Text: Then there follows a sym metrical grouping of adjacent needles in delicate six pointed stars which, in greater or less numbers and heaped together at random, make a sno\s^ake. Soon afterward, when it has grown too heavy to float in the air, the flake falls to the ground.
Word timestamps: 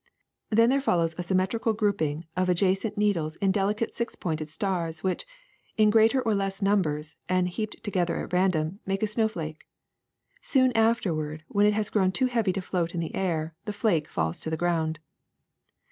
Then 0.49 0.71
there 0.71 0.81
follows 0.81 1.13
a 1.15 1.21
sym 1.21 1.37
metrical 1.37 1.73
grouping 1.77 2.25
of 2.35 2.49
adjacent 2.49 2.97
needles 2.97 3.35
in 3.35 3.51
delicate 3.51 3.93
six 3.93 4.15
pointed 4.15 4.49
stars 4.49 5.03
which, 5.03 5.27
in 5.77 5.91
greater 5.91 6.19
or 6.23 6.33
less 6.33 6.59
numbers 6.59 7.17
and 7.29 7.47
heaped 7.47 7.83
together 7.83 8.17
at 8.17 8.33
random, 8.33 8.79
make 8.83 9.03
a 9.03 9.05
sno\s^ake. 9.05 9.57
Soon 10.41 10.71
afterward, 10.71 11.43
when 11.49 11.67
it 11.67 11.73
has 11.75 11.91
grown 11.91 12.11
too 12.11 12.25
heavy 12.25 12.51
to 12.51 12.63
float 12.63 12.95
in 12.95 12.99
the 12.99 13.13
air, 13.13 13.53
the 13.65 13.73
flake 13.73 14.07
falls 14.07 14.39
to 14.39 14.49
the 14.49 14.57
ground. 14.57 14.99